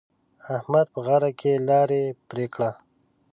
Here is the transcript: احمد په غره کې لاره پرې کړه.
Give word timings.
احمد 0.57 0.87
په 0.93 0.99
غره 1.05 1.31
کې 1.39 1.51
لاره 1.67 2.01
پرې 2.29 2.45
کړه. 2.53 2.71